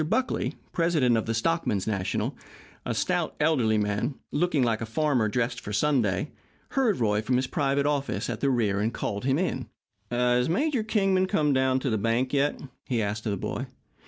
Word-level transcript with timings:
Buckley, 0.09 0.55
president 0.71 1.15
of 1.15 1.27
the 1.27 1.35
Stockmen's 1.35 1.85
National 1.85 2.35
a 2.87 2.95
stout, 2.95 3.35
elderly 3.39 3.77
man, 3.77 4.15
looking 4.31 4.63
like 4.63 4.81
a 4.81 4.87
farmer 4.87 5.29
dressed 5.29 5.59
for 5.59 5.71
Sunday 5.71 6.31
heard 6.69 6.99
Roy 6.99 7.21
from 7.21 7.35
his 7.35 7.45
private 7.45 7.85
office 7.85 8.27
at 8.27 8.39
the 8.39 8.49
rear 8.49 8.79
and 8.79 8.91
called 8.91 9.25
him. 9.25 9.69
"Has 10.09 10.49
Major 10.49 10.81
Kingman 10.81 11.27
come 11.27 11.53
down 11.53 11.79
to 11.81 11.91
the 11.91 11.99
bank 11.99 12.33
yet?" 12.33 12.59
he 12.87 12.99
asked 12.99 13.27
of 13.27 13.31
the 13.31 13.37
boy. 13.37 13.67